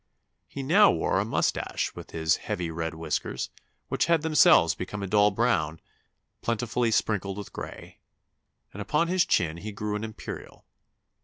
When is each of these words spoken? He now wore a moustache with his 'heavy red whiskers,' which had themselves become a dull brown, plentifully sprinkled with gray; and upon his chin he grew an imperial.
He 0.47 0.63
now 0.63 0.89
wore 0.89 1.19
a 1.19 1.25
moustache 1.25 1.93
with 1.93 2.09
his 2.09 2.37
'heavy 2.37 2.71
red 2.71 2.95
whiskers,' 2.95 3.51
which 3.87 4.07
had 4.07 4.23
themselves 4.23 4.73
become 4.73 5.03
a 5.03 5.07
dull 5.07 5.29
brown, 5.29 5.79
plentifully 6.41 6.89
sprinkled 6.89 7.37
with 7.37 7.53
gray; 7.53 7.99
and 8.73 8.81
upon 8.81 9.09
his 9.09 9.25
chin 9.27 9.57
he 9.57 9.71
grew 9.71 9.93
an 9.95 10.03
imperial. 10.03 10.65